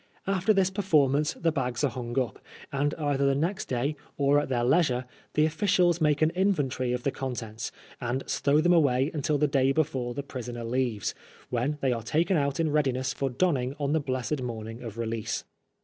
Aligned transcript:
After 0.25 0.51
this 0.51 0.71
per 0.71 0.81
formance 0.81 1.39
the 1.39 1.51
bags 1.51 1.83
are 1.83 1.91
hung 1.91 2.17
up, 2.19 2.39
and 2.71 2.95
either 2.95 3.23
the 3.27 3.35
next 3.35 3.67
day, 3.67 3.95
or 4.17 4.39
at 4.39 4.49
their 4.49 4.63
leisure, 4.63 5.05
the 5.35 5.45
officials 5.45 6.01
make 6.01 6.23
an 6.23 6.31
inventory 6.31 6.91
of 6.91 7.03
the 7.03 7.11
contents, 7.11 7.71
and 8.01 8.23
stow 8.27 8.61
them 8.61 8.73
away 8.73 9.11
until 9.13 9.37
the 9.37 9.45
day 9.47 9.71
before 9.71 10.15
the 10.15 10.23
prisoner 10.23 10.63
leaves, 10.63 11.13
when 11.51 11.77
they 11.81 11.91
are 11.93 12.01
taken 12.01 12.35
out 12.35 12.59
in 12.59 12.71
readiness 12.71 13.13
for 13.13 13.29
donning 13.29 13.75
on 13.79 13.93
the 13.93 13.99
blessed 13.99 14.41
morning 14.41 14.81
of 14.81 14.97
release. 14.97 15.43